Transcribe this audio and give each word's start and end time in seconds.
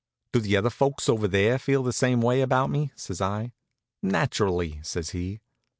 "Do 0.33 0.39
the 0.39 0.57
other 0.57 0.71
folks 0.71 1.07
over 1.07 1.27
there 1.27 1.59
feel 1.59 1.83
the 1.83 1.93
same 1.93 2.21
way 2.21 2.41
about 2.41 2.71
me?" 2.71 2.91
says 2.95 3.21
I. 3.21 3.53
"Naturally," 4.01 4.79
says 4.81 5.11
he. 5.11 5.41